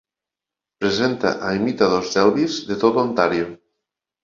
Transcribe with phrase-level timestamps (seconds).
[0.83, 3.55] Presenta a imitadors d'Elvis de tot Ontario.